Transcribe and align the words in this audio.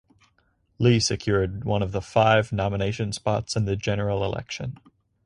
Li 0.79 0.99
secured 0.99 1.63
one 1.63 1.83
of 1.83 1.91
the 1.91 2.01
five 2.01 2.51
nomination 2.51 3.13
spots 3.13 3.55
in 3.55 3.65
the 3.65 3.75
general 3.75 4.23
election. 4.23 4.77